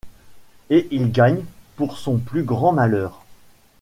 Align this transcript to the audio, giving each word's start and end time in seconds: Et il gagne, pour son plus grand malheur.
Et 0.71 0.87
il 0.89 1.11
gagne, 1.11 1.43
pour 1.75 1.99
son 1.99 2.17
plus 2.17 2.41
grand 2.41 2.71
malheur. 2.73 3.21